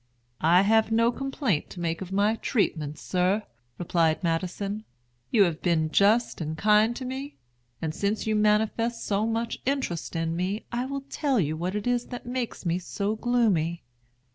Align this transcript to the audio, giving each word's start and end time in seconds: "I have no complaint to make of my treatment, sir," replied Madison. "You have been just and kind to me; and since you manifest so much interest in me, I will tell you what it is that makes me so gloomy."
"I 0.41 0.63
have 0.63 0.91
no 0.91 1.11
complaint 1.11 1.69
to 1.69 1.79
make 1.79 2.01
of 2.01 2.11
my 2.11 2.35
treatment, 2.37 2.97
sir," 2.97 3.43
replied 3.77 4.23
Madison. 4.23 4.83
"You 5.29 5.43
have 5.43 5.61
been 5.61 5.91
just 5.91 6.41
and 6.41 6.57
kind 6.57 6.95
to 6.95 7.05
me; 7.05 7.37
and 7.83 7.93
since 7.93 8.25
you 8.25 8.35
manifest 8.35 9.05
so 9.05 9.27
much 9.27 9.59
interest 9.63 10.15
in 10.15 10.35
me, 10.35 10.65
I 10.71 10.85
will 10.87 11.01
tell 11.01 11.39
you 11.39 11.55
what 11.55 11.75
it 11.75 11.85
is 11.85 12.07
that 12.07 12.25
makes 12.25 12.65
me 12.65 12.79
so 12.79 13.15
gloomy." 13.15 13.83